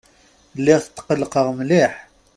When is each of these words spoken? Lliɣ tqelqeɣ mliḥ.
Lliɣ 0.59 0.79
tqelqeɣ 0.81 1.47
mliḥ. 1.59 1.93